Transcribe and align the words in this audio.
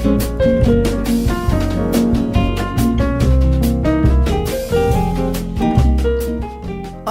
Thank 0.00 0.46
you. 0.46 0.57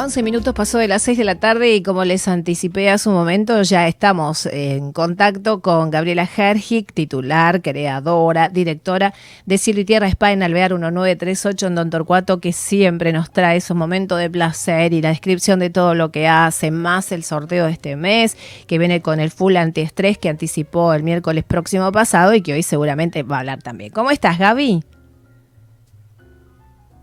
11 0.07 0.23
minutos 0.23 0.53
pasó 0.53 0.77
de 0.77 0.87
las 0.87 1.01
6 1.01 1.17
de 1.17 1.25
la 1.25 1.35
tarde 1.35 1.75
y 1.75 1.83
como 1.83 2.05
les 2.05 2.29
anticipé 2.29 2.89
hace 2.89 3.09
un 3.09 3.15
momento, 3.15 3.61
ya 3.63 3.89
estamos 3.89 4.45
en 4.45 4.93
contacto 4.93 5.59
con 5.59 5.91
Gabriela 5.91 6.25
Hergic, 6.33 6.93
titular, 6.93 7.61
creadora, 7.61 8.47
directora 8.47 9.13
de 9.45 9.57
Cielo 9.57 9.81
y 9.81 9.85
Tierra 9.85 10.07
Spa 10.07 10.31
en 10.31 10.43
Alvear 10.43 10.71
1938 10.71 11.67
en 11.67 11.75
Don 11.75 11.89
Torcuato, 11.89 12.39
que 12.39 12.53
siempre 12.53 13.11
nos 13.11 13.31
trae 13.31 13.57
esos 13.57 13.75
momentos 13.75 14.17
de 14.17 14.29
placer 14.29 14.93
y 14.93 15.01
la 15.01 15.09
descripción 15.09 15.59
de 15.59 15.71
todo 15.71 15.93
lo 15.93 16.09
que 16.09 16.25
hace, 16.25 16.71
más 16.71 17.11
el 17.11 17.25
sorteo 17.25 17.65
de 17.65 17.73
este 17.73 17.97
mes, 17.97 18.37
que 18.65 18.77
viene 18.77 19.01
con 19.01 19.19
el 19.19 19.29
full 19.29 19.57
antiestrés 19.57 20.17
que 20.17 20.29
anticipó 20.29 20.93
el 20.93 21.03
miércoles 21.03 21.43
próximo 21.43 21.91
pasado 21.91 22.33
y 22.33 22.41
que 22.41 22.53
hoy 22.53 22.63
seguramente 22.63 23.23
va 23.23 23.35
a 23.35 23.39
hablar 23.39 23.61
también. 23.61 23.91
¿Cómo 23.91 24.09
estás, 24.09 24.39
Gaby? 24.39 24.96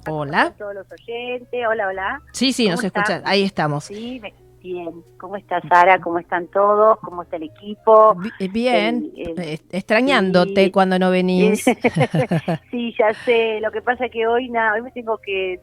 Hola. 0.08 0.42
A 0.42 0.50
todos 0.52 0.74
los 0.74 0.86
oyentes. 0.90 1.66
Hola, 1.68 1.88
hola. 1.88 2.22
Sí, 2.32 2.52
sí, 2.52 2.68
nos 2.68 2.82
escuchan. 2.82 3.22
Ahí 3.24 3.42
estamos. 3.42 3.84
Sí, 3.84 4.20
bien. 4.60 4.90
¿Cómo 5.18 5.36
está 5.36 5.60
Sara? 5.62 6.00
¿Cómo 6.00 6.18
están 6.18 6.48
todos? 6.48 6.98
¿Cómo 7.00 7.22
está 7.22 7.36
el 7.36 7.44
equipo? 7.44 8.16
Eh, 8.38 8.48
bien. 8.48 9.12
Eh, 9.16 9.58
extrañándote 9.70 10.70
cuando 10.72 10.98
no 10.98 11.10
venís. 11.10 11.64
sí, 12.70 12.94
ya 12.98 13.14
sé. 13.24 13.60
Lo 13.60 13.70
que 13.70 13.82
pasa 13.82 14.06
es 14.06 14.12
que 14.12 14.27
hoy, 14.27 14.48
nada, 14.50 14.74
hoy 14.74 14.82
me 14.82 14.90
tengo 14.90 15.18
que 15.18 15.60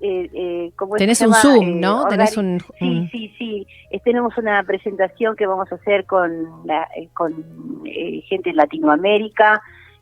eh, 0.00 0.30
eh, 0.32 0.72
como 0.76 0.94
Tenés 0.94 1.20
un 1.22 1.34
Zoom, 1.34 1.80
¿no? 1.80 2.06
Tenés 2.06 2.36
un, 2.36 2.60
Sí, 2.78 3.08
sí, 3.10 3.34
sí. 3.36 3.66
tenemos 4.04 4.36
una 4.38 4.62
presentación 4.62 5.34
que 5.34 5.46
vamos 5.46 5.72
a 5.72 5.74
hacer 5.74 6.06
con, 6.06 6.66
la, 6.66 6.86
con 7.14 7.82
gente 7.84 8.50
en 8.50 8.56
Latinoamérica, 8.56 9.60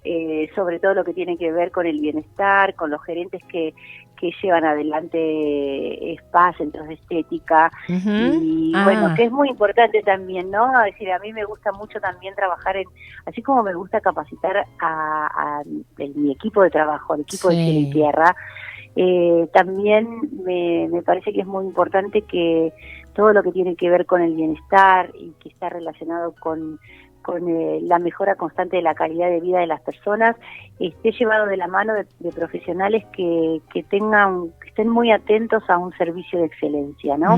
eh, 0.08 0.48
sobre 0.54 0.78
todo 0.78 0.94
lo 0.94 1.04
que 1.04 1.12
tiene 1.12 1.36
que 1.36 1.50
ver 1.50 1.72
con 1.72 1.84
el 1.84 2.00
bienestar, 2.00 2.76
con 2.76 2.90
los 2.90 3.02
gerentes 3.02 3.42
que, 3.48 3.74
que 4.16 4.30
llevan 4.40 4.64
adelante 4.64 6.16
spas, 6.20 6.56
centros 6.56 6.86
de 6.86 6.94
estética, 6.94 7.72
y 7.88 8.72
bueno, 8.84 9.08
ah. 9.08 9.14
que 9.16 9.24
es 9.24 9.32
muy 9.32 9.48
importante 9.48 10.02
también, 10.02 10.50
¿no? 10.50 10.70
Es 10.84 10.92
decir, 10.94 11.10
a 11.10 11.18
mí 11.18 11.32
me 11.32 11.44
gusta 11.44 11.72
mucho 11.72 11.98
también 12.00 12.36
trabajar 12.36 12.76
en, 12.76 12.86
así 13.26 13.42
como 13.42 13.64
me 13.64 13.74
gusta 13.74 14.00
capacitar 14.00 14.64
a, 14.80 15.62
mi 16.14 16.30
equipo 16.30 16.62
de 16.62 16.70
trabajo, 16.70 17.14
al 17.14 17.22
equipo 17.22 17.48
de 17.48 17.56
Cielo 17.56 17.80
y 17.80 17.90
Tierra, 17.90 18.36
eh, 18.94 19.48
también 19.52 20.08
me, 20.44 20.88
me 20.88 21.02
parece 21.02 21.32
que 21.32 21.40
es 21.40 21.46
muy 21.46 21.66
importante 21.66 22.22
que 22.22 22.72
todo 23.16 23.32
lo 23.32 23.42
que 23.42 23.50
tiene 23.50 23.74
que 23.74 23.90
ver 23.90 24.06
con 24.06 24.22
el 24.22 24.34
bienestar 24.34 25.10
y 25.18 25.32
que 25.40 25.48
está 25.48 25.68
relacionado 25.68 26.34
con 26.38 26.78
con 27.26 27.48
eh, 27.48 27.80
la 27.82 27.98
mejora 27.98 28.36
constante 28.36 28.76
de 28.76 28.82
la 28.82 28.94
calidad 28.94 29.28
de 29.28 29.40
vida 29.40 29.58
de 29.58 29.66
las 29.66 29.80
personas, 29.80 30.36
esté 30.78 31.10
llevado 31.10 31.46
de 31.46 31.56
la 31.56 31.66
mano 31.66 31.92
de, 31.92 32.30
profesionales 32.30 33.04
que, 33.16 33.60
que, 33.72 33.82
tengan, 33.82 34.50
que 34.60 34.68
estén 34.68 34.88
muy 34.88 35.10
atentos 35.10 35.68
a 35.68 35.76
un 35.76 35.92
servicio 35.96 36.38
de 36.38 36.46
excelencia, 36.46 37.16
¿no? 37.18 37.36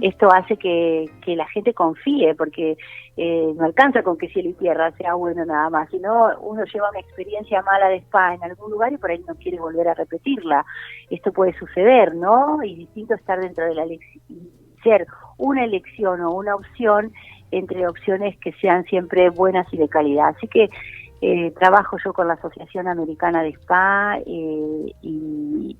Esto 0.00 0.32
hace 0.32 0.56
que, 0.56 1.10
que, 1.22 1.34
la 1.34 1.44
gente 1.48 1.74
confíe, 1.74 2.36
porque 2.36 2.76
eh, 3.16 3.52
no 3.56 3.64
alcanza 3.64 4.04
con 4.04 4.16
que 4.16 4.28
cielo 4.28 4.50
y 4.50 4.54
tierra 4.54 4.92
sea 4.92 5.14
bueno 5.14 5.44
nada 5.44 5.70
más, 5.70 5.90
sino 5.90 6.38
uno 6.40 6.62
lleva 6.72 6.90
una 6.90 7.00
experiencia 7.00 7.62
mala 7.62 7.88
de 7.88 7.96
spa 8.02 8.34
en 8.34 8.44
algún 8.44 8.70
lugar 8.70 8.92
y 8.92 8.98
por 8.98 9.10
ahí 9.10 9.24
no 9.26 9.34
quiere 9.34 9.58
volver 9.58 9.88
a 9.88 9.94
repetirla. 9.94 10.64
Esto 11.10 11.32
puede 11.32 11.52
suceder, 11.58 12.14
¿no? 12.14 12.62
Y 12.62 12.76
distinto 12.76 13.14
estar 13.14 13.40
dentro 13.40 13.64
de 13.64 13.74
la 13.74 13.82
elección, 13.82 14.22
ser 14.84 15.06
una 15.36 15.64
elección 15.64 16.20
o 16.20 16.30
una 16.30 16.54
opción 16.54 17.12
entre 17.58 17.86
opciones 17.86 18.36
que 18.38 18.52
sean 18.54 18.84
siempre 18.84 19.30
buenas 19.30 19.66
y 19.72 19.76
de 19.76 19.88
calidad. 19.88 20.28
Así 20.36 20.48
que 20.48 20.68
eh, 21.22 21.50
trabajo 21.58 21.96
yo 22.04 22.12
con 22.12 22.28
la 22.28 22.34
Asociación 22.34 22.88
Americana 22.88 23.42
de 23.42 23.50
Spa 23.50 24.18
eh, 24.18 24.92
y, 25.00 25.76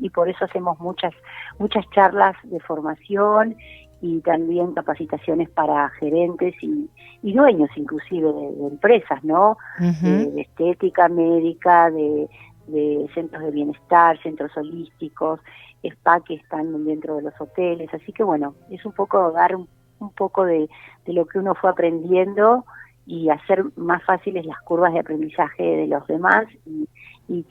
y, 0.00 0.10
por 0.10 0.28
eso 0.28 0.44
hacemos 0.44 0.80
muchas 0.80 1.12
muchas 1.58 1.84
charlas 1.90 2.34
de 2.44 2.58
formación 2.60 3.56
y 4.00 4.20
también 4.20 4.74
capacitaciones 4.74 5.50
para 5.50 5.90
gerentes 6.00 6.54
y, 6.62 6.88
dueños 7.32 7.70
inclusive 7.76 8.32
de, 8.32 8.66
empresas, 8.68 9.22
¿no? 9.24 9.58
de, 9.78 10.40
estética 10.40 11.08
médica, 11.08 11.90
de, 11.90 12.28
de 12.68 13.06
centros 13.14 13.42
de 13.42 13.50
bienestar, 13.50 14.20
centros 14.22 14.56
holísticos, 14.56 15.40
spa 15.82 16.20
que 16.20 16.34
están 16.34 16.84
dentro 16.84 17.16
de 17.16 17.22
los 17.22 17.40
hoteles. 17.40 17.92
Así 17.92 18.12
que 18.12 18.22
bueno, 18.22 18.54
es 18.70 18.84
un 18.84 18.92
poco 18.92 19.32
dar 19.32 19.56
un 19.56 19.68
un 20.00 20.10
poco 20.10 20.44
de, 20.44 20.68
lo 21.06 21.26
que 21.26 21.38
uno 21.38 21.54
fue 21.54 21.70
aprendiendo 21.70 22.64
y 23.06 23.30
hacer 23.30 23.64
más 23.76 24.02
fáciles 24.04 24.44
las 24.44 24.60
curvas 24.60 24.92
de 24.92 25.00
aprendizaje 25.00 25.62
de 25.62 25.86
los 25.86 26.06
demás 26.06 26.46
y, 26.66 26.88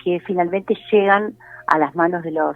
que 0.03 0.19
finalmente 0.21 0.75
llegan 0.91 1.35
a 1.67 1.77
las 1.77 1.93
manos 1.95 2.23
de 2.23 2.31
los 2.31 2.55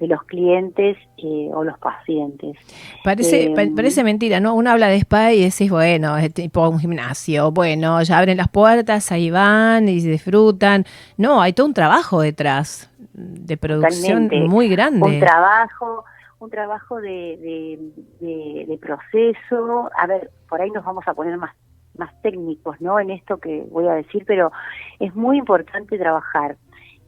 de 0.00 0.06
los 0.06 0.22
clientes 0.24 0.96
eh, 1.16 1.50
o 1.52 1.64
los 1.64 1.76
pacientes. 1.78 2.56
Parece, 3.02 3.46
eh, 3.46 3.72
parece 3.74 4.04
mentira, 4.04 4.38
¿no? 4.38 4.54
Uno 4.54 4.70
habla 4.70 4.86
de 4.86 4.96
spa 4.96 5.32
y 5.32 5.42
decís, 5.42 5.70
bueno, 5.70 6.16
es 6.16 6.32
tipo 6.32 6.68
un 6.68 6.78
gimnasio, 6.78 7.50
bueno, 7.50 8.00
ya 8.02 8.18
abren 8.18 8.36
las 8.36 8.48
puertas, 8.48 9.10
ahí 9.10 9.30
van 9.30 9.88
y 9.88 10.00
disfrutan. 10.00 10.84
No, 11.16 11.42
hay 11.42 11.52
todo 11.52 11.66
un 11.66 11.74
trabajo 11.74 12.20
detrás 12.20 12.90
de 13.12 13.56
producción 13.56 14.30
muy 14.46 14.68
grande. 14.68 15.04
Un 15.04 15.20
trabajo, 15.20 16.04
un 16.40 16.50
trabajo 16.50 17.00
de, 17.00 17.78
de, 18.20 18.78
proceso. 18.80 19.90
A 19.96 20.06
ver, 20.06 20.30
por 20.48 20.60
ahí 20.60 20.70
nos 20.70 20.84
vamos 20.84 21.06
a 21.06 21.14
poner 21.14 21.36
más, 21.36 21.54
más 21.96 22.10
técnicos 22.22 22.80
¿no? 22.80 23.00
en 23.00 23.10
esto 23.10 23.38
que 23.38 23.66
voy 23.70 23.86
a 23.86 23.94
decir, 23.94 24.24
pero 24.26 24.52
es 25.00 25.14
muy 25.14 25.38
importante 25.38 25.98
trabajar 25.98 26.56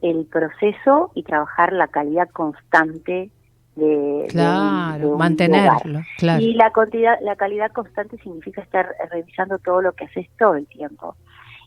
el 0.03 0.27
proceso 0.27 1.13
y 1.15 1.23
trabajar 1.23 1.73
la 1.73 1.89
calidad 1.89 2.29
constante 2.31 3.31
de, 3.77 4.27
claro, 4.29 5.17
mantenerlo. 5.17 6.01
Claro. 6.19 6.43
Y 6.43 6.55
la, 6.55 6.73
la 7.21 7.37
calidad 7.37 7.71
constante 7.73 8.19
significa 8.19 8.63
estar 8.63 8.89
revisando 9.11 9.59
todo 9.59 9.81
lo 9.81 9.93
que 9.93 10.07
haces 10.07 10.29
todo 10.39 10.55
el 10.55 10.67
tiempo 10.67 11.17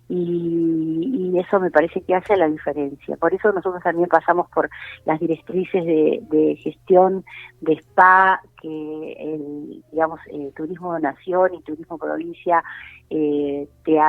y, 0.09 1.33
eso 1.37 1.59
me 1.59 1.71
parece 1.71 2.01
que 2.01 2.15
hace 2.15 2.35
la 2.35 2.47
diferencia. 2.47 3.17
Por 3.17 3.33
eso 3.33 3.51
nosotros 3.51 3.81
también 3.83 4.07
pasamos 4.07 4.47
por 4.49 4.69
las 5.05 5.19
directrices 5.19 5.83
de, 5.83 6.59
gestión 6.61 7.25
de 7.61 7.79
SPA, 7.81 8.41
que 8.61 9.13
el, 9.13 9.83
digamos, 9.91 10.19
eh, 10.31 10.51
Turismo 10.55 10.97
Nación 10.99 11.55
y 11.55 11.61
Turismo 11.63 11.97
Provincia 11.97 12.63
eh, 13.09 13.67
te, 13.83 13.99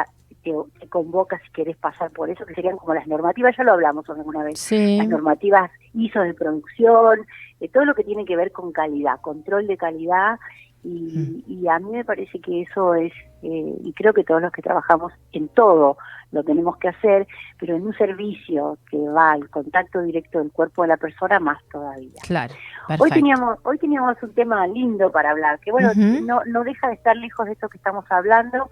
te, 0.42 0.88
convoca 0.88 1.40
si 1.44 1.50
querés 1.50 1.76
pasar 1.76 2.10
por 2.10 2.30
eso, 2.30 2.44
que 2.44 2.54
serían 2.54 2.76
como 2.76 2.94
las 2.94 3.06
normativas, 3.06 3.56
ya 3.56 3.64
lo 3.64 3.72
hablamos 3.72 4.08
alguna 4.10 4.44
vez, 4.44 4.70
las 4.70 5.08
normativas 5.08 5.70
ISO 5.94 6.20
de 6.20 6.34
producción, 6.34 7.20
de 7.58 7.68
todo 7.68 7.84
lo 7.84 7.94
que 7.94 8.04
tiene 8.04 8.24
que 8.24 8.36
ver 8.36 8.52
con 8.52 8.70
calidad, 8.70 9.20
control 9.20 9.66
de 9.66 9.76
calidad 9.76 10.38
y, 10.84 11.66
a 11.66 11.78
mí 11.78 11.90
me 11.90 12.04
parece 12.04 12.38
que 12.40 12.62
eso 12.62 12.94
es, 12.94 13.12
eh, 13.42 13.74
y 13.82 13.92
creo 13.94 14.12
que 14.12 14.22
todos 14.22 14.42
los 14.42 14.52
que 14.52 14.62
trabajamos 14.62 15.12
en 15.32 15.48
todo 15.48 15.96
lo 16.30 16.42
tenemos 16.42 16.76
que 16.76 16.88
hacer, 16.88 17.26
pero 17.58 17.76
en 17.76 17.86
un 17.86 17.94
servicio 17.94 18.76
que 18.90 18.98
va 18.98 19.32
al 19.32 19.48
contacto 19.48 20.02
directo 20.02 20.40
del 20.40 20.52
cuerpo 20.52 20.82
de 20.82 20.88
la 20.88 20.96
persona, 20.96 21.38
más 21.38 21.62
todavía. 21.70 22.20
Claro. 22.26 22.52
Hoy 22.98 23.10
teníamos, 23.10 23.58
hoy 23.62 23.78
teníamos 23.78 24.20
un 24.22 24.34
tema 24.34 24.66
lindo 24.66 25.10
para 25.10 25.30
hablar, 25.30 25.58
que 25.60 25.70
bueno, 25.70 25.90
no, 25.94 26.40
no 26.44 26.64
deja 26.64 26.88
de 26.88 26.94
estar 26.94 27.16
lejos 27.16 27.46
de 27.46 27.52
esto 27.52 27.68
que 27.68 27.78
estamos 27.78 28.04
hablando, 28.10 28.68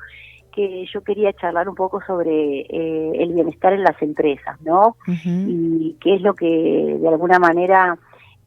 que 0.53 0.85
yo 0.93 1.03
quería 1.03 1.33
charlar 1.33 1.69
un 1.69 1.75
poco 1.75 2.03
sobre 2.07 2.61
eh, 2.61 3.13
el 3.23 3.33
bienestar 3.33 3.73
en 3.73 3.85
las 3.85 4.01
empresas, 4.03 4.61
¿no? 4.61 4.97
Y 5.07 5.97
qué 6.01 6.17
es 6.17 6.21
lo 6.21 6.35
que 6.35 6.99
de 7.01 7.09
alguna 7.09 7.39
manera 7.39 7.97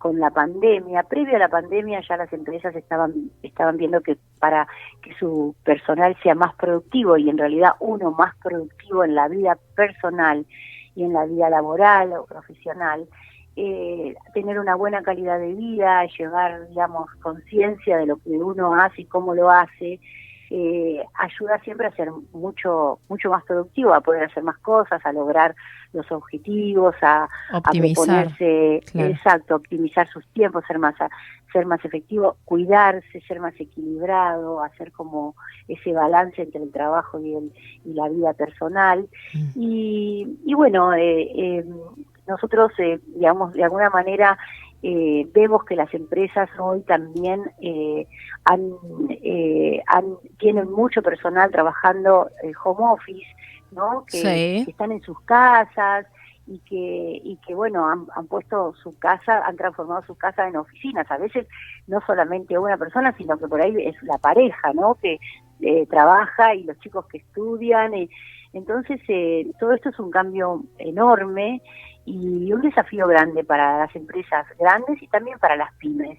con 0.05 0.19
la 0.19 0.29
pandemia, 0.29 1.01
previo 1.01 1.35
a 1.35 1.39
la 1.39 1.49
pandemia 1.49 1.99
ya 2.07 2.15
las 2.15 2.31
empresas 2.31 2.75
estaban 2.75 3.31
estaban 3.41 3.75
viendo 3.75 4.01
que 4.01 4.17
para 4.39 4.67
que 5.01 5.15
su 5.15 5.55
personal 5.63 6.15
sea 6.21 6.35
más 6.35 6.53
productivo 6.53 7.17
y 7.17 7.27
en 7.27 7.39
realidad 7.39 7.71
uno 7.79 8.11
más 8.11 8.35
productivo 8.35 9.03
en 9.03 9.15
la 9.15 9.27
vida 9.27 9.57
personal 9.75 10.45
y 10.93 11.05
en 11.05 11.13
la 11.13 11.25
vida 11.25 11.49
laboral 11.49 12.13
o 12.13 12.25
profesional, 12.27 13.07
eh, 13.55 14.13
tener 14.35 14.59
una 14.59 14.75
buena 14.75 15.01
calidad 15.01 15.39
de 15.39 15.55
vida, 15.55 16.05
llevar, 16.19 16.69
digamos, 16.69 17.09
conciencia 17.23 17.97
de 17.97 18.05
lo 18.05 18.17
que 18.17 18.29
uno 18.29 18.75
hace 18.75 19.01
y 19.01 19.05
cómo 19.05 19.33
lo 19.33 19.49
hace, 19.49 19.99
eh, 20.49 21.03
ayuda 21.15 21.59
siempre 21.59 21.87
a 21.87 21.95
ser 21.95 22.09
mucho 22.33 22.99
mucho 23.09 23.29
más 23.29 23.43
productivo, 23.43 23.93
a 23.93 24.01
poder 24.01 24.23
hacer 24.25 24.43
más 24.43 24.57
cosas, 24.59 25.05
a 25.05 25.11
lograr 25.11 25.55
los 25.93 26.11
objetivos, 26.11 26.95
a, 27.01 27.27
optimizar, 27.53 28.27
exacto, 28.39 29.55
optimizar 29.55 30.07
sus 30.09 30.25
tiempos, 30.33 30.63
ser 30.67 30.77
más 30.77 30.95
ser 31.55 31.65
más 31.65 31.83
efectivo, 31.85 32.35
cuidarse, 32.43 33.21
ser 33.21 33.39
más 33.39 33.53
equilibrado, 33.57 34.61
hacer 34.61 34.91
como 34.91 35.35
ese 35.69 35.93
balance 35.93 36.41
entre 36.41 36.61
el 36.61 36.71
trabajo 36.71 37.17
y, 37.19 37.33
el, 37.33 37.53
y 37.85 37.93
la 37.93 38.09
vida 38.09 38.33
personal. 38.33 39.07
Mm. 39.33 39.47
Y, 39.55 40.37
y, 40.45 40.53
bueno, 40.53 40.93
eh, 40.93 41.31
eh, 41.33 41.65
nosotros, 42.27 42.73
eh, 42.79 42.99
digamos, 43.07 43.53
de 43.53 43.63
alguna 43.63 43.89
manera 43.89 44.37
eh, 44.87 45.27
vemos 45.33 45.65
que 45.65 45.75
las 45.75 45.91
empresas 45.95 46.47
hoy 46.59 46.81
también 46.81 47.41
eh, 47.59 48.05
han, 48.43 48.69
eh, 49.09 49.81
han, 49.87 50.05
tienen 50.37 50.71
mucho 50.71 51.01
personal 51.01 51.49
trabajando 51.49 52.29
en 52.43 52.53
home 52.63 52.91
office, 52.93 53.25
¿no? 53.71 54.05
Que, 54.05 54.59
están 54.59 54.91
en 54.91 55.01
sus 55.01 55.19
casas 55.21 56.05
y 56.45 56.59
que, 56.59 57.19
y 57.23 57.35
que 57.37 57.55
bueno, 57.55 57.89
han, 57.89 58.05
han, 58.15 58.27
puesto 58.27 58.75
su 58.75 58.95
casa, 58.99 59.43
han 59.47 59.57
transformado 59.57 60.03
su 60.05 60.13
casa 60.13 60.47
en 60.47 60.55
oficinas. 60.55 61.09
A 61.09 61.17
veces 61.17 61.47
no 61.87 61.99
solamente 62.05 62.55
una 62.55 62.77
persona, 62.77 63.11
sino 63.17 63.39
que 63.39 63.47
por 63.47 63.63
ahí 63.63 63.73
es 63.79 63.95
la 64.03 64.19
pareja, 64.19 64.71
¿no? 64.73 64.93
Que 65.01 65.17
trabaja 65.89 66.53
y 66.53 66.63
los 66.63 66.77
chicos 66.77 67.07
que 67.07 67.17
estudian. 67.17 67.95
Y, 67.95 68.07
entonces, 68.55 69.01
todo 69.59 69.73
esto 69.73 69.89
es 69.89 69.99
un 69.99 70.11
cambio 70.11 70.63
enorme 70.77 71.61
y 72.05 72.53
un 72.53 72.61
desafío 72.61 73.05
grande 73.05 73.43
para 73.43 73.79
las 73.79 73.95
empresas 73.95 74.45
grandes 74.57 75.01
y 75.01 75.07
también 75.07 75.37
para 75.39 75.57
las 75.57 75.73
pymes. 75.75 76.17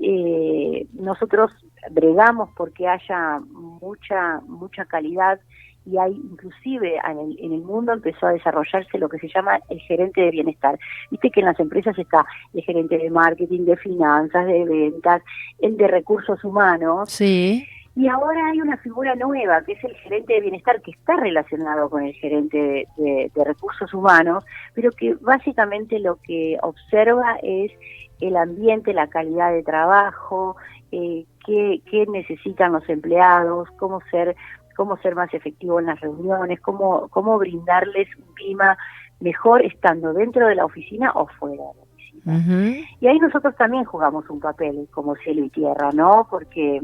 Eh, 0.00 0.86
nosotros 0.94 1.50
bregamos 1.90 2.48
porque 2.56 2.88
haya 2.88 3.40
mucha 3.50 4.40
mucha 4.46 4.84
calidad 4.84 5.40
y 5.84 5.98
hay 5.98 6.12
inclusive 6.12 6.96
en 6.96 7.18
el, 7.18 7.36
en 7.40 7.52
el, 7.52 7.62
mundo 7.62 7.92
empezó 7.92 8.26
a 8.26 8.32
desarrollarse 8.32 8.98
lo 8.98 9.08
que 9.08 9.18
se 9.18 9.28
llama 9.28 9.60
el 9.68 9.80
gerente 9.80 10.20
de 10.20 10.30
bienestar. 10.30 10.78
Viste 11.10 11.30
que 11.30 11.40
en 11.40 11.46
las 11.46 11.60
empresas 11.60 11.98
está 11.98 12.24
el 12.54 12.62
gerente 12.62 12.98
de 12.98 13.10
marketing, 13.10 13.64
de 13.64 13.76
finanzas, 13.76 14.46
de 14.46 14.64
ventas, 14.64 15.22
el 15.58 15.76
de 15.76 15.88
recursos 15.88 16.42
humanos. 16.44 17.10
Sí. 17.10 17.66
Y 17.98 18.06
ahora 18.06 18.46
hay 18.46 18.60
una 18.60 18.76
figura 18.76 19.16
nueva, 19.16 19.60
que 19.64 19.72
es 19.72 19.82
el 19.82 19.92
gerente 19.96 20.34
de 20.34 20.40
bienestar, 20.42 20.80
que 20.82 20.92
está 20.92 21.16
relacionado 21.16 21.90
con 21.90 22.04
el 22.04 22.14
gerente 22.14 22.86
de, 22.96 23.44
recursos 23.44 23.92
humanos, 23.92 24.44
pero 24.72 24.92
que 24.92 25.14
básicamente 25.14 25.98
lo 25.98 26.14
que 26.22 26.56
observa 26.62 27.40
es 27.42 27.72
el 28.20 28.36
ambiente, 28.36 28.92
la 28.92 29.08
calidad 29.08 29.50
de 29.50 29.64
trabajo, 29.64 30.54
eh, 30.92 31.26
qué, 31.44 32.06
necesitan 32.08 32.70
los 32.70 32.88
empleados, 32.88 33.68
cómo 33.80 34.00
ser 34.12 34.36
cómo 34.76 34.96
ser 34.98 35.16
más 35.16 35.34
efectivo 35.34 35.80
en 35.80 35.86
las 35.86 35.98
reuniones, 35.98 36.60
cómo, 36.60 37.08
cómo 37.08 37.36
brindarles 37.36 38.06
un 38.16 38.32
clima 38.34 38.78
mejor 39.18 39.64
estando 39.64 40.12
dentro 40.12 40.46
de 40.46 40.54
la 40.54 40.64
oficina 40.64 41.10
o 41.16 41.26
fuera 41.26 41.64
de 41.64 41.74
la 41.74 41.82
oficina. 41.82 42.86
Y 43.00 43.08
ahí 43.08 43.18
nosotros 43.18 43.56
también 43.56 43.82
jugamos 43.82 44.30
un 44.30 44.38
papel 44.38 44.86
como 44.92 45.16
cielo 45.16 45.44
y 45.44 45.50
tierra, 45.50 45.90
¿no? 45.92 46.28
Porque 46.30 46.80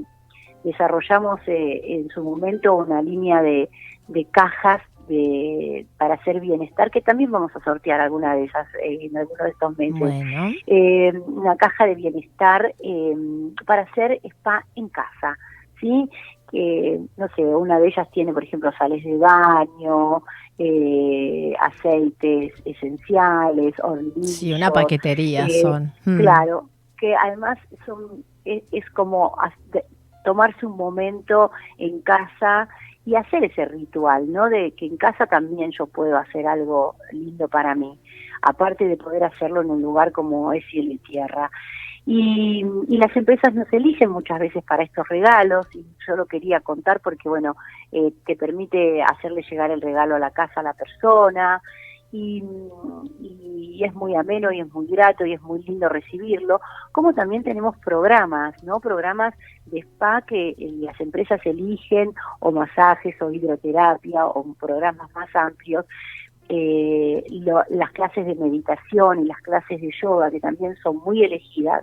desarrollamos 0.65 1.41
eh, 1.47 1.81
en 1.85 2.09
su 2.09 2.25
momento 2.25 2.75
una 2.75 3.03
línea 3.03 3.43
de, 3.43 3.69
cajas 4.33 4.81
de, 5.09 5.87
para 5.99 6.15
hacer 6.15 6.41
bienestar, 6.41 6.91
que 6.91 7.03
también 7.03 7.31
vamos 7.31 7.55
a 7.55 7.63
sortear 7.63 8.01
alguna 8.01 8.35
de 8.35 8.45
esas 8.45 8.67
eh, 8.83 8.99
en 9.03 9.17
alguno 9.17 9.45
de 9.45 9.51
estos 9.51 9.79
meses. 9.79 10.25
Eh, 10.67 11.13
una 11.27 11.57
caja 11.57 11.87
de 11.87 11.95
bienestar 11.95 12.75
para 13.67 13.83
hacer 13.83 14.21
spa 14.25 14.65
en 14.75 14.89
casa, 14.89 15.37
¿sí? 15.81 16.09
Que, 16.51 17.01
no 17.17 17.29
sé, 17.37 17.45
una 17.45 17.79
de 17.79 17.89
ellas 17.89 18.09
tiene, 18.11 18.33
por 18.33 18.45
ejemplo, 18.45 18.73
sales 18.79 19.05
de 19.05 19.17
baño, 19.19 20.23
aceites 21.61 22.53
esenciales, 22.65 23.75
hornillos. 23.83 24.31
Sí, 24.31 24.53
una 24.55 24.71
paquetería 24.71 25.47
son. 25.49 25.93
Mm. 26.05 26.19
Claro, 26.19 26.69
que 26.97 27.15
además 27.15 27.59
son 27.85 28.25
es 28.45 28.91
como 28.91 29.37
tomarse 30.25 30.67
un 30.67 30.77
momento 30.77 31.53
en 31.79 32.01
casa 32.01 32.69
y 33.07 33.15
hacer 33.15 33.45
ese 33.45 33.67
ritual, 33.67 34.33
¿no? 34.33 34.49
De 34.49 34.73
que 34.73 34.87
en 34.87 34.97
casa 34.97 35.27
también 35.27 35.71
yo 35.71 35.87
puedo 35.87 36.17
hacer 36.17 36.47
algo 36.47 36.97
lindo 37.13 37.49
para 37.49 37.75
mí, 37.75 37.99
aparte 38.43 38.87
de 38.87 38.97
poder 38.97 39.25
hacerlo 39.25 39.61
en 39.61 39.71
un 39.71 39.83
lugar 39.83 40.11
como 40.11 40.53
es 40.53 40.65
cielo 40.67 40.93
y 40.93 40.99
tierra. 40.99 41.51
Y, 42.07 42.65
las 42.89 43.17
empresas 43.17 43.55
nos 43.55 43.71
eligen 43.73 44.11
muchas 44.11 44.39
veces 44.39 44.63
para 44.65 44.83
estos 44.83 45.09
regalos 45.09 45.67
y 45.75 45.85
yo 46.07 46.17
lo 46.17 46.27
quería 46.27 46.61
contar 46.61 47.01
porque, 47.01 47.29
bueno, 47.29 47.57
eh, 47.93 48.13
te 48.27 48.37
permite 48.37 49.03
hacerle 49.03 49.43
llegar 49.51 49.71
el 49.71 49.81
regalo 49.81 50.17
a 50.17 50.19
la 50.19 50.31
casa 50.31 50.61
a 50.61 50.63
la 50.63 50.75
persona, 50.75 51.63
y, 52.15 53.83
es 53.85 53.93
muy 53.93 54.15
ameno 54.15 54.53
y 54.53 54.61
es 54.61 54.73
muy 54.73 54.87
grato 54.87 55.27
y 55.27 55.35
es 55.35 55.43
muy 55.43 55.63
lindo 55.65 55.89
recibirlo, 55.89 56.61
como 56.93 57.13
también 57.13 57.43
tenemos 57.43 57.77
programas, 57.79 58.55
¿no? 58.63 58.79
Programas 58.79 59.35
de 59.67 59.81
spa 59.81 60.23
que 60.23 60.51
eh, 60.51 60.57
las 60.79 60.99
empresas 61.01 61.41
eligen, 61.45 62.15
o 62.39 62.53
masajes, 62.53 63.21
o 63.21 63.33
hidroterapia, 63.33 64.27
o 64.27 64.55
programas 64.55 65.13
más 65.13 65.29
amplios. 65.35 65.85
Eh, 66.49 67.25
las 67.71 67.91
clases 67.93 68.27
de 68.27 68.35
meditación 68.35 69.25
y 69.25 69.25
las 69.27 69.39
clases 69.39 69.81
de 69.81 69.91
yoga, 70.01 70.31
que 70.31 70.41
también 70.41 70.77
son 70.83 70.99
muy 70.99 71.25
elegidas 71.25 71.83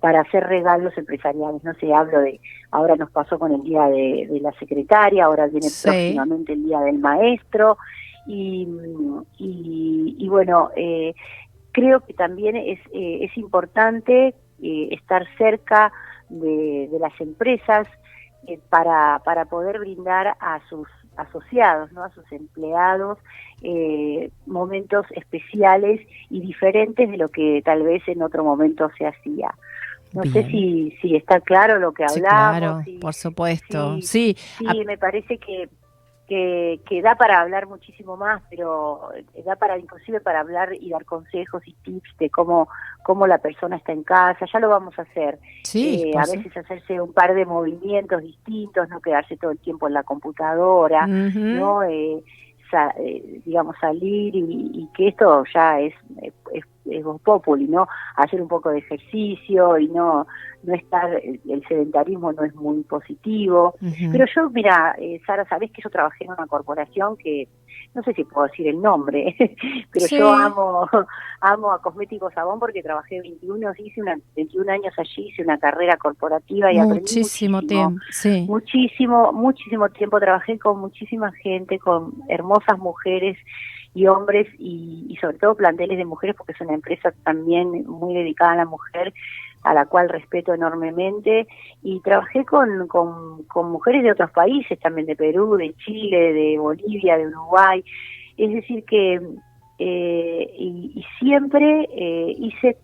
para 0.00 0.20
hacer 0.20 0.44
regalos 0.44 0.96
empresariales. 0.98 1.64
No 1.64 1.72
sé, 1.74 1.92
hablo 1.92 2.20
de, 2.20 2.38
ahora 2.70 2.96
nos 2.96 3.10
pasó 3.10 3.38
con 3.38 3.52
el 3.52 3.62
Día 3.62 3.86
de, 3.86 4.38
la 4.42 4.52
Secretaria, 4.58 5.24
ahora 5.24 5.46
viene 5.46 5.68
próximamente 5.82 6.52
el 6.52 6.64
Día 6.64 6.80
del 6.80 6.98
Maestro, 6.98 7.78
y, 8.26 8.66
y, 9.38 10.28
bueno, 10.28 10.70
eh, 10.76 11.14
creo 11.72 12.00
que 12.00 12.14
también 12.14 12.56
es, 12.56 12.78
eh, 12.92 13.18
es 13.22 13.36
importante 13.36 14.34
eh, 14.62 14.88
estar 14.92 15.26
cerca 15.36 15.92
de, 16.28 16.88
las 16.98 17.18
empresas 17.20 17.86
para, 18.68 19.20
para 19.24 19.46
poder 19.46 19.78
brindar 19.78 20.36
a 20.40 20.60
sus 20.68 20.88
asociados, 21.16 21.92
¿no? 21.92 22.04
a 22.04 22.10
sus 22.10 22.30
empleados, 22.32 23.18
momentos 24.46 25.06
especiales 25.12 26.00
y 26.28 26.40
diferentes 26.40 27.10
de 27.10 27.16
lo 27.16 27.28
que 27.30 27.62
tal 27.64 27.82
vez 27.82 28.06
en 28.08 28.22
otro 28.22 28.44
momento 28.44 28.90
se 28.98 29.06
hacía. 29.06 29.54
No 30.12 30.22
sé 30.24 30.44
si, 30.44 30.96
si 31.00 31.16
está 31.16 31.40
claro 31.40 31.78
lo 31.78 31.92
que 31.92 32.04
hablamos. 32.04 32.22
claro, 32.22 33.00
por 33.00 33.14
supuesto. 33.14 34.00
Sí, 34.00 34.36
sí, 34.36 34.84
me 34.84 34.96
parece 34.96 35.38
que 35.38 35.68
que, 36.26 36.80
que, 36.88 37.02
da 37.02 37.16
para 37.16 37.40
hablar 37.40 37.66
muchísimo 37.66 38.16
más, 38.16 38.42
pero 38.50 39.10
da 39.44 39.56
para 39.56 39.78
inclusive 39.78 40.20
para 40.20 40.40
hablar 40.40 40.70
y 40.74 40.90
dar 40.90 41.04
consejos 41.04 41.62
y 41.66 41.74
tips 41.84 42.16
de 42.18 42.30
cómo, 42.30 42.68
cómo 43.02 43.26
la 43.26 43.38
persona 43.38 43.76
está 43.76 43.92
en 43.92 44.04
casa, 44.04 44.46
ya 44.50 44.58
lo 44.58 44.68
vamos 44.68 44.98
a 44.98 45.02
hacer. 45.02 45.38
Sí, 45.64 46.12
eh, 46.12 46.18
a 46.18 46.26
veces 46.30 46.56
hacerse 46.56 47.00
un 47.00 47.12
par 47.12 47.34
de 47.34 47.44
movimientos 47.44 48.22
distintos, 48.22 48.88
no 48.88 49.00
quedarse 49.00 49.36
todo 49.36 49.50
el 49.50 49.58
tiempo 49.58 49.86
en 49.86 49.94
la 49.94 50.02
computadora, 50.02 51.06
¿no? 51.06 51.82
Eh, 51.82 52.22
eh, 52.98 53.40
digamos, 53.44 53.76
salir 53.80 54.34
y, 54.34 54.88
que 54.96 55.08
esto 55.08 55.44
ya 55.54 55.78
es, 55.80 55.94
es, 56.52 56.64
es 56.84 57.04
populi, 57.22 57.66
¿no? 57.66 57.88
Hacer 58.16 58.40
un 58.40 58.48
poco 58.48 58.70
de 58.70 58.78
ejercicio 58.78 59.78
y 59.78 59.88
no, 59.88 60.26
no 60.62 60.74
estar, 60.74 61.10
el 61.14 61.64
sedentarismo 61.68 62.32
no 62.32 62.44
es 62.44 62.54
muy 62.54 62.82
positivo. 62.82 63.74
Pero 64.12 64.26
yo, 64.34 64.50
mira, 64.50 64.94
eh, 64.98 65.20
Sara, 65.26 65.46
sabés 65.48 65.70
que 65.70 65.82
yo 65.82 65.90
trabajé 65.90 66.24
en 66.24 66.32
una 66.32 66.46
corporación 66.46 67.16
que, 67.16 67.48
no 67.94 68.02
sé 68.02 68.12
si 68.14 68.24
puedo 68.24 68.46
decir 68.46 68.68
el 68.68 68.80
nombre, 68.80 69.34
pero 69.92 70.06
yo 70.06 70.32
amo, 70.32 70.88
amo 71.40 71.72
a 71.72 71.80
Cosméticos 71.80 72.32
Sabón 72.34 72.58
porque 72.58 72.82
trabajé 72.82 73.20
21, 73.20 73.72
hice 73.78 74.02
una, 74.02 74.18
21 74.36 74.72
años 74.72 74.94
allí, 74.98 75.28
hice 75.28 75.42
una 75.42 75.58
carrera 75.58 75.96
corporativa 75.96 76.72
y 76.72 76.80
muchísimo 76.80 77.62
tiempo, 77.62 78.00
sí. 78.10 78.46
Muchísimo, 78.48 79.32
muchísimo 79.32 79.88
tiempo 79.90 80.18
trabajé 80.18 80.58
con 80.58 80.80
muchísima 80.80 81.32
gente, 81.32 81.78
con 81.78 82.14
hermosas 82.28 82.78
mujeres 82.78 83.36
y 83.94 84.06
hombres 84.06 84.48
y, 84.58 85.06
y 85.08 85.16
sobre 85.16 85.38
todo 85.38 85.54
planteles 85.54 85.96
de 85.96 86.04
mujeres 86.04 86.36
porque 86.36 86.52
es 86.52 86.60
una 86.60 86.74
empresa 86.74 87.12
también 87.22 87.86
muy 87.86 88.14
dedicada 88.14 88.52
a 88.52 88.56
la 88.56 88.64
mujer 88.66 89.14
a 89.64 89.72
la 89.72 89.86
cual 89.86 90.10
respeto 90.10 90.54
enormemente, 90.54 91.48
y 91.82 92.00
trabajé 92.00 92.44
con, 92.44 92.86
con, 92.86 93.70
mujeres 93.70 94.02
de 94.02 94.12
otros 94.12 94.30
países, 94.30 94.78
también 94.78 95.06
de 95.06 95.16
Perú, 95.16 95.56
de 95.56 95.74
Chile, 95.76 96.34
de 96.34 96.58
Bolivia, 96.58 97.16
de 97.16 97.28
Uruguay, 97.28 97.82
es 98.36 98.52
decir 98.52 98.84
que, 98.84 99.20
eh, 99.78 100.54
y, 100.58 101.04
siempre 101.18 101.88
eh, 101.90 102.34
hice, 102.38 102.76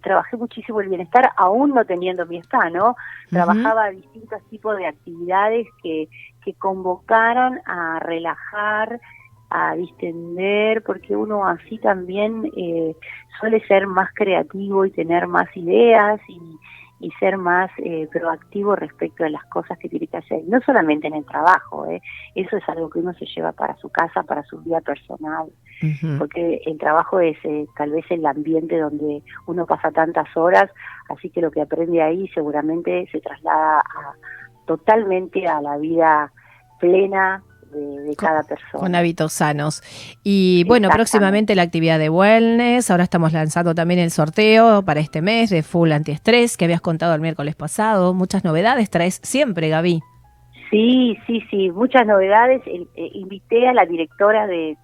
trabajé 0.00 0.36
muchísimo 0.36 0.80
el 0.80 0.88
bienestar, 0.88 1.28
aún 1.36 1.70
no 1.70 1.84
teniendo 1.84 2.24
mi 2.24 2.36
spa, 2.38 2.70
¿no? 2.70 2.94
Trabajaba 3.30 3.90
distintos 3.90 4.40
tipos 4.48 4.76
de 4.76 4.86
actividades 4.86 5.66
que, 5.82 6.08
que 6.44 6.54
convocaran 6.54 7.60
a 7.66 7.98
relajar, 7.98 9.00
a 9.50 9.74
distender, 9.74 10.82
porque 10.82 11.16
uno 11.16 11.46
así 11.46 11.78
también 11.78 12.50
eh, 12.56 12.94
suele 13.40 13.64
ser 13.66 13.86
más 13.86 14.10
creativo 14.14 14.84
y 14.84 14.90
tener 14.90 15.26
más 15.26 15.48
ideas 15.56 16.20
y, 16.28 16.58
y 17.00 17.10
ser 17.12 17.38
más 17.38 17.70
eh, 17.78 18.08
proactivo 18.10 18.74
respecto 18.74 19.24
a 19.24 19.28
las 19.28 19.44
cosas 19.46 19.78
que 19.78 19.88
tiene 19.88 20.08
que 20.08 20.16
hacer. 20.16 20.42
No 20.46 20.60
solamente 20.62 21.06
en 21.06 21.14
el 21.14 21.24
trabajo, 21.24 21.86
eh, 21.86 22.02
eso 22.34 22.56
es 22.56 22.68
algo 22.68 22.90
que 22.90 22.98
uno 22.98 23.14
se 23.14 23.26
lleva 23.26 23.52
para 23.52 23.76
su 23.76 23.88
casa, 23.88 24.22
para 24.24 24.42
su 24.44 24.58
vida 24.60 24.80
personal, 24.80 25.48
porque 26.18 26.60
el 26.66 26.76
trabajo 26.76 27.20
es 27.20 27.36
eh, 27.44 27.66
tal 27.76 27.92
vez 27.92 28.04
el 28.10 28.26
ambiente 28.26 28.78
donde 28.78 29.22
uno 29.46 29.64
pasa 29.64 29.92
tantas 29.92 30.36
horas, 30.36 30.70
así 31.08 31.30
que 31.30 31.40
lo 31.40 31.52
que 31.52 31.60
aprende 31.60 32.02
ahí 32.02 32.26
seguramente 32.28 33.08
se 33.12 33.20
traslada 33.20 33.78
a, 33.80 34.14
totalmente 34.66 35.46
a 35.46 35.60
la 35.60 35.76
vida 35.76 36.32
plena 36.80 37.44
de, 37.70 38.14
cada 38.16 38.42
persona. 38.42 38.78
Con 38.78 38.94
hábitos 38.94 39.32
sanos. 39.32 39.82
Y 40.22 40.64
bueno, 40.66 40.88
próximamente 40.90 41.54
la 41.54 41.62
actividad 41.62 41.98
de 41.98 42.08
wellness, 42.10 42.90
ahora 42.90 43.04
estamos 43.04 43.32
lanzando 43.32 43.74
también 43.74 44.00
el 44.00 44.10
sorteo 44.10 44.82
para 44.84 45.00
este 45.00 45.22
mes 45.22 45.50
de 45.50 45.62
Full 45.62 45.92
Antiestrés 45.92 46.56
que 46.56 46.64
habías 46.64 46.80
contado 46.80 47.14
el 47.14 47.20
miércoles 47.20 47.54
pasado. 47.54 48.14
Muchas 48.14 48.44
novedades 48.44 48.90
traes 48.90 49.20
siempre, 49.22 49.68
Gaby. 49.68 50.02
Sí, 50.70 51.18
sí, 51.26 51.42
sí, 51.50 51.70
muchas 51.70 52.06
novedades. 52.06 52.62
Eh, 52.66 52.86
invité 53.14 53.68
a 53.68 53.72
la 53.72 53.86
directora 53.86 54.46
de, 54.46 54.76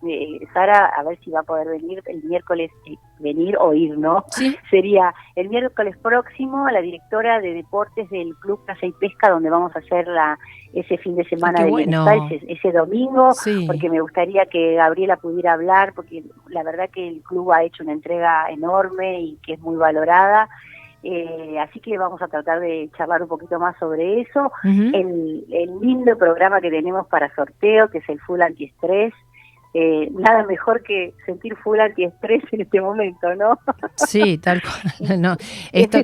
Sara 0.55 0.87
a 0.87 1.03
ver 1.03 1.19
si 1.23 1.31
va 1.31 1.41
a 1.41 1.45
poder 1.45 1.69
venir 1.69 2.03
el 2.07 2.23
miércoles, 2.25 2.71
eh, 2.87 2.97
venir 3.19 3.57
o 3.59 3.75
ir, 3.75 3.99
¿no? 3.99 4.25
¿Sí? 4.31 4.57
Sería 4.71 5.15
el 5.37 5.51
miércoles 5.51 5.97
próximo 5.99 6.67
a 6.67 6.73
la 6.73 6.81
directora 6.81 7.41
de 7.41 7.53
deportes 7.53 8.09
del 8.09 8.35
Club 8.37 8.65
Casa 8.65 8.87
y 8.87 8.93
Pesca, 8.93 9.31
donde 9.31 9.51
vamos 9.51 9.77
a 9.77 9.81
hacer 9.81 10.09
la, 10.09 10.39
ese 10.73 10.97
fin 10.99 11.17
de 11.17 11.25
semana 11.25 11.65
de 11.65 11.71
bienestar, 11.71 12.19
ese, 12.49 12.73
domingo, 12.73 13.31
porque 13.67 13.91
me 13.91 14.01
gustaría 14.01 14.47
que 14.47 14.75
Gabriela 14.75 15.17
pudiera 15.17 15.53
hablar, 15.53 15.93
porque 15.95 16.25
la 16.49 16.63
verdad 16.63 16.89
que 16.91 17.07
el 17.07 17.23
club 17.23 17.53
ha 17.53 17.63
hecho 17.63 17.83
una 17.83 17.93
entrega 17.93 18.47
enorme 18.49 19.21
y 19.21 19.39
que 19.45 19.55
es 19.55 19.61
muy 19.61 19.77
valorada. 19.77 20.49
Eh, 21.07 21.59
así 21.61 21.81
que 21.81 21.99
vamos 21.99 22.23
a 22.23 22.29
tratar 22.29 22.61
de 22.61 22.91
charlar 22.97 23.23
un 23.23 23.29
poquito 23.29 23.59
más 23.59 23.77
sobre 23.79 24.23
eso. 24.23 24.51
el, 24.65 25.45
el, 25.51 25.81
lindo 25.81 26.17
programa 26.17 26.63
que 26.63 26.71
tenemos 26.71 27.07
para 27.09 27.35
sorteo, 27.35 27.89
que 27.91 27.99
es 27.99 28.09
el 28.09 28.19
Full 28.21 28.41
Antiestrés, 28.41 29.13
eh, 29.77 30.09
nada 30.13 30.45
mejor 30.45 30.85
que 30.85 31.15
sentir 31.27 31.57
full 31.57 31.81
antiestrés 31.81 32.45
en 32.53 32.61
este 32.61 32.81
momento, 32.81 33.35
¿no? 33.35 33.59
Sí, 33.97 34.39
tal 34.39 34.63
cual. 34.63 35.19
No, 35.21 35.37
esto, 35.73 35.99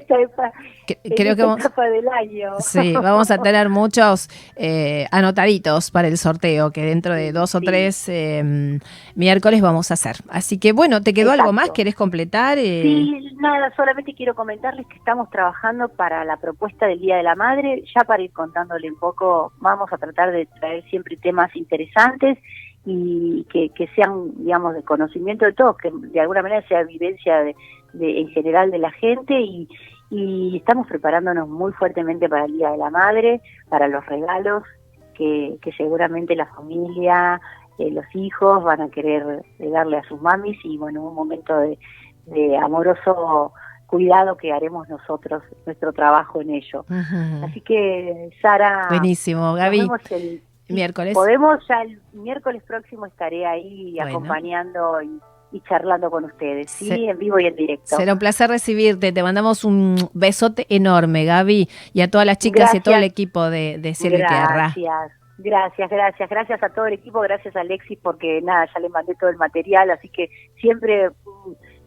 creo 1.16 1.36
que 1.36 1.42
vamos, 1.42 1.62
del 1.76 2.08
año. 2.08 2.54
Sí, 2.58 2.92
vamos 2.92 3.30
a 3.30 3.38
tener 3.38 3.68
muchos 3.68 4.28
eh, 4.56 5.06
anotaditos 5.12 5.92
para 5.92 6.08
el 6.08 6.18
sorteo 6.18 6.72
que 6.72 6.82
dentro 6.84 7.14
de 7.14 7.30
dos 7.30 7.54
o 7.54 7.60
tres 7.60 8.08
em, 8.08 8.80
miércoles 9.14 9.60
vamos 9.60 9.92
a 9.92 9.94
hacer. 9.94 10.16
Así 10.30 10.58
que 10.58 10.72
bueno, 10.72 11.00
¿te 11.00 11.14
quedó 11.14 11.30
algo 11.30 11.52
más? 11.52 11.70
¿Querés 11.70 11.94
completar? 11.94 12.58
Eh, 12.58 12.82
sí, 12.82 13.36
nada, 13.38 13.72
solamente 13.76 14.14
quiero 14.14 14.34
comentarles 14.34 14.86
que 14.88 14.96
estamos 14.96 15.30
trabajando 15.30 15.88
para 15.88 16.24
la 16.24 16.38
propuesta 16.38 16.86
del 16.86 16.98
Día 16.98 17.16
de 17.18 17.22
la 17.22 17.36
Madre. 17.36 17.84
Ya 17.94 18.02
para 18.02 18.22
ir 18.22 18.32
contándole 18.32 18.90
un 18.90 18.98
poco, 18.98 19.52
vamos 19.58 19.92
a 19.92 19.96
tratar 19.96 20.32
de 20.32 20.46
traer 20.46 20.82
siempre 20.90 21.16
temas 21.16 21.54
interesantes 21.54 22.36
y 22.84 23.44
que, 23.44 23.88
sean, 23.94 24.32
digamos, 24.36 24.74
de 24.74 24.82
conocimiento 24.82 25.44
de 25.44 25.52
todos, 25.52 25.76
que 25.76 25.90
de 25.92 26.20
alguna 26.20 26.42
manera 26.42 26.66
sea 26.66 26.82
vivencia 26.84 27.42
de, 27.42 27.54
en 27.92 28.28
general 28.28 28.70
de 28.70 28.78
la 28.78 28.90
gente 28.90 29.38
y, 29.38 29.68
y 30.10 30.56
estamos 30.56 30.86
preparándonos 30.86 31.48
muy 31.48 31.72
fuertemente 31.72 32.28
para 32.28 32.46
el 32.46 32.52
Día 32.52 32.70
de 32.70 32.78
la 32.78 32.90
Madre, 32.90 33.42
para 33.68 33.88
los 33.88 34.04
regalos 34.06 34.62
que, 35.14 35.58
que 35.60 35.72
seguramente 35.72 36.34
la 36.34 36.46
familia, 36.46 37.40
eh, 37.78 37.90
los 37.90 38.04
hijos 38.14 38.64
van 38.64 38.80
a 38.80 38.88
querer 38.88 39.42
darle 39.58 39.98
a 39.98 40.02
sus 40.04 40.20
mamis 40.20 40.58
y 40.64 40.78
bueno, 40.78 41.02
un 41.02 41.14
momento 41.14 41.56
de, 41.58 41.78
de 42.26 42.56
amoroso 42.56 43.52
cuidado 43.86 44.36
que 44.36 44.52
haremos 44.52 44.88
nosotros, 44.88 45.42
nuestro 45.66 45.92
trabajo 45.92 46.40
en 46.40 46.50
ello. 46.50 46.84
Así 47.44 47.60
que, 47.60 48.30
Sara. 48.40 48.86
Buenísimo, 48.88 49.54
Gaby. 49.54 49.88
Miércoles. 50.70 51.14
Podemos, 51.14 51.58
ya 51.68 51.82
el 51.82 52.00
miércoles 52.12 52.62
próximo 52.66 53.06
estaré 53.06 53.46
ahí 53.46 53.98
acompañando 53.98 55.02
y, 55.02 55.60
charlando 55.68 56.10
con 56.10 56.24
ustedes, 56.24 56.70
sí, 56.70 57.06
en 57.08 57.18
vivo 57.18 57.38
y 57.40 57.46
en 57.46 57.56
directo. 57.56 57.96
Será 57.96 58.12
un 58.12 58.18
placer 58.18 58.48
recibirte. 58.48 59.12
Te 59.12 59.22
mandamos 59.22 59.64
un 59.64 59.96
besote 60.14 60.66
enorme, 60.68 61.24
Gaby, 61.24 61.68
y 61.92 62.00
a 62.02 62.10
todas 62.10 62.26
las 62.26 62.38
chicas 62.38 62.72
y 62.74 62.78
a 62.78 62.82
todo 62.82 62.94
el 62.94 63.02
equipo 63.02 63.50
de, 63.50 63.78
de 63.78 63.94
Cielo 63.94 64.16
y 64.16 64.18
Tierra. 64.18 64.54
Gracias. 64.54 65.20
Gracias, 65.42 65.88
gracias, 65.88 66.28
gracias 66.28 66.62
a 66.62 66.68
todo 66.68 66.86
el 66.86 66.94
equipo, 66.94 67.20
gracias 67.20 67.56
a 67.56 67.60
Alexis 67.60 67.98
porque 68.02 68.42
nada, 68.42 68.68
ya 68.74 68.80
le 68.80 68.90
mandé 68.90 69.14
todo 69.14 69.30
el 69.30 69.38
material, 69.38 69.90
así 69.90 70.10
que 70.10 70.28
siempre 70.60 71.10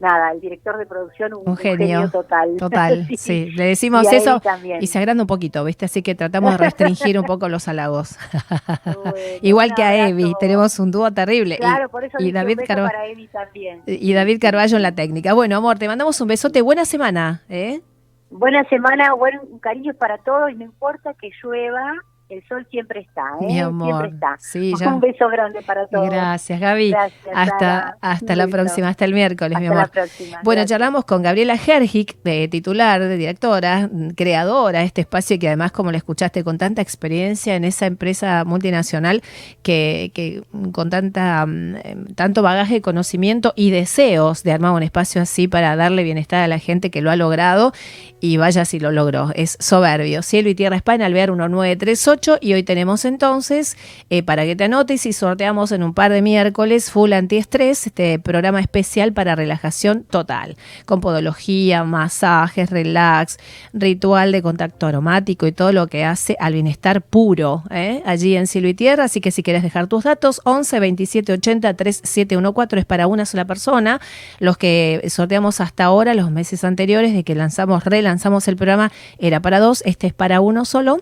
nada, 0.03 0.31
el 0.31 0.41
director 0.41 0.77
de 0.77 0.85
producción, 0.85 1.31
un, 1.33 1.57
genio, 1.57 2.09
total. 2.11 2.57
Total, 2.57 3.07
sí. 3.17 3.49
Le 3.51 3.65
decimos 3.65 4.11
eso 4.11 4.41
y 4.79 4.87
se 4.87 4.99
agranda 4.99 5.23
un 5.23 5.27
poquito, 5.27 5.63
¿viste? 5.63 5.85
Así 5.85 6.03
que 6.03 6.13
tratamos 6.13 6.51
de 6.51 6.57
restringir 6.57 7.17
un 7.17 7.25
poco 7.25 7.49
los 7.49 7.67
halagos. 7.67 8.19
Igual 9.41 9.73
que 9.73 9.83
a 9.83 10.07
Evi, 10.07 10.33
tenemos 10.39 10.77
un 10.79 10.91
dúo 10.91 11.11
terrible. 11.11 11.57
Claro, 11.57 11.89
por 11.89 12.03
eso 12.03 12.17
y 12.19 12.31
David 12.31 12.59
Carvalho 12.67 12.89
para 12.91 13.07
Evi 13.07 13.27
también. 13.27 13.81
Y 13.87 14.13
David 14.13 14.39
Carballo 14.39 14.75
en 14.75 14.83
la 14.83 14.93
técnica. 14.93 15.33
Bueno, 15.33 15.57
amor, 15.57 15.79
te 15.79 15.87
mandamos 15.87 16.19
un 16.21 16.27
besote. 16.27 16.61
Buena 16.61 16.85
semana, 16.85 17.41
¿eh? 17.49 17.81
Buena 18.29 18.63
semana, 18.67 19.13
buen 19.13 19.39
cariño 19.59 19.93
para 19.93 20.17
todos 20.17 20.49
y 20.51 20.55
no 20.55 20.65
importa 20.65 21.13
que 21.13 21.29
llueva, 21.41 21.93
el 22.33 22.47
sol 22.47 22.67
siempre 22.69 23.01
está, 23.01 23.23
¿eh? 23.41 23.45
Mi 23.45 23.59
amor. 23.59 24.11
Siempre 24.39 24.71
está. 24.71 24.93
Un 24.93 24.99
beso 24.99 25.27
grande 25.29 25.61
para 25.61 25.87
todos. 25.87 26.09
Gracias, 26.09 26.59
Gaby. 26.59 26.93
hasta 27.33 27.97
hasta 28.01 28.35
la 28.35 28.47
próxima, 28.47 28.89
hasta 28.89 29.05
el 29.05 29.13
miércoles, 29.13 29.59
mi 29.59 29.67
amor. 29.67 29.81
La 29.81 29.87
próxima. 29.87 30.39
Bueno, 30.43 30.65
charlamos 30.65 31.05
con 31.05 31.21
Gabriela 31.23 31.57
Gergic, 31.57 32.21
de 32.23 32.47
titular, 32.47 33.01
de 33.01 33.17
directora, 33.17 33.89
creadora 34.15 34.79
de 34.79 34.85
este 34.85 35.01
espacio 35.01 35.37
que 35.39 35.47
además, 35.47 35.71
como 35.71 35.91
la 35.91 35.97
escuchaste, 35.97 36.43
con 36.43 36.57
tanta 36.57 36.81
experiencia 36.81 37.55
en 37.55 37.65
esa 37.65 37.85
empresa 37.85 38.43
multinacional 38.45 39.21
que, 39.61 40.11
que 40.13 40.43
con 40.71 40.89
tanta 40.89 41.45
mm, 41.45 42.13
tanto 42.15 42.41
bagaje, 42.41 42.81
conocimiento 42.81 43.53
y 43.55 43.71
deseos 43.71 44.43
de 44.43 44.51
armar 44.51 44.71
un 44.71 44.83
espacio 44.83 45.21
así 45.21 45.47
para 45.47 45.75
darle 45.75 46.03
bienestar 46.03 46.43
a 46.43 46.47
la 46.47 46.59
gente 46.59 46.91
que 46.91 47.01
lo 47.01 47.11
ha 47.11 47.15
logrado 47.15 47.73
y 48.19 48.37
vaya 48.37 48.65
si 48.65 48.79
lo 48.79 48.91
logró. 48.91 49.31
Es 49.35 49.57
soberbio. 49.59 50.21
Cielo 50.21 50.49
y 50.49 50.55
Tierra 50.55 50.75
España, 50.75 51.05
Alvear 51.05 51.31
1938 51.31 52.22
y 52.41 52.53
hoy 52.53 52.63
tenemos 52.63 53.03
entonces, 53.03 53.75
eh, 54.09 54.23
para 54.23 54.45
que 54.45 54.55
te 54.55 54.63
anotes 54.63 55.05
y 55.05 55.11
sorteamos 55.11 55.73
en 55.73 55.83
un 55.83 55.93
par 55.93 56.09
de 56.13 56.21
miércoles, 56.21 56.89
Full 56.89 57.11
Antiestrés, 57.11 57.85
este 57.85 58.17
programa 58.17 58.61
especial 58.61 59.11
para 59.11 59.35
relajación 59.35 60.03
total, 60.03 60.55
con 60.85 61.01
podología, 61.01 61.83
masajes, 61.83 62.69
relax, 62.69 63.37
ritual 63.73 64.31
de 64.31 64.41
contacto 64.41 64.87
aromático 64.87 65.47
y 65.47 65.51
todo 65.51 65.73
lo 65.73 65.87
que 65.87 66.05
hace 66.05 66.37
al 66.39 66.53
bienestar 66.53 67.01
puro, 67.01 67.63
¿eh? 67.71 68.01
allí 68.05 68.37
en 68.37 68.47
Cielo 68.47 68.69
y 68.69 68.73
Tierra. 68.73 69.03
Así 69.03 69.19
que 69.19 69.31
si 69.31 69.43
quieres 69.43 69.61
dejar 69.61 69.87
tus 69.87 70.05
datos, 70.05 70.39
11 70.45 70.79
27 70.79 71.33
80 71.33 71.73
3714 71.73 72.79
es 72.79 72.85
para 72.85 73.07
una 73.07 73.25
sola 73.25 73.43
persona. 73.43 73.99
Los 74.39 74.57
que 74.57 75.03
sorteamos 75.09 75.59
hasta 75.59 75.83
ahora, 75.83 76.13
los 76.13 76.31
meses 76.31 76.63
anteriores 76.63 77.13
de 77.13 77.25
que 77.25 77.35
lanzamos, 77.35 77.83
relanzamos 77.83 78.47
el 78.47 78.55
programa, 78.55 78.93
era 79.17 79.41
para 79.41 79.59
dos, 79.59 79.83
este 79.85 80.07
es 80.07 80.13
para 80.13 80.39
uno 80.39 80.63
solo 80.63 81.01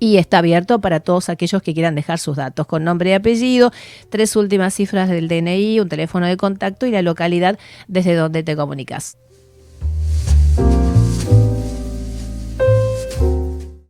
y 0.00 0.16
está 0.16 0.38
abierto 0.38 0.80
para 0.80 0.98
todos 0.98 1.28
aquellos 1.28 1.62
que 1.62 1.74
quieran 1.74 1.94
dejar 1.94 2.18
sus 2.18 2.36
datos 2.36 2.66
con 2.66 2.82
nombre 2.82 3.10
y 3.10 3.12
apellido, 3.12 3.70
tres 4.08 4.34
últimas 4.34 4.74
cifras 4.74 5.08
del 5.08 5.28
DNI, 5.28 5.78
un 5.78 5.88
teléfono 5.88 6.26
de 6.26 6.36
contacto 6.36 6.86
y 6.86 6.90
la 6.90 7.02
localidad 7.02 7.58
desde 7.86 8.14
donde 8.14 8.42
te 8.42 8.56
comunicas. 8.56 9.16